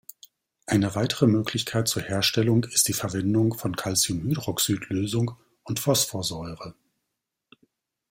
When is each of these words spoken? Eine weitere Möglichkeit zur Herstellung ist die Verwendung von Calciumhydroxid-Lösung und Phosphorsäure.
Eine 0.65 0.95
weitere 0.95 1.27
Möglichkeit 1.27 1.87
zur 1.87 2.01
Herstellung 2.01 2.63
ist 2.63 2.87
die 2.87 2.93
Verwendung 2.93 3.53
von 3.53 3.75
Calciumhydroxid-Lösung 3.75 5.35
und 5.61 5.79
Phosphorsäure. 5.79 6.73